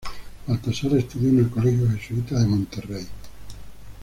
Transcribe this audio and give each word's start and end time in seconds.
Baltasar 0.47 0.93
estudió 0.95 1.29
en 1.29 1.37
el 1.37 1.49
colegio 1.51 1.87
jesuita 1.91 2.39
de 2.39 2.47
Monterrey. 2.47 3.05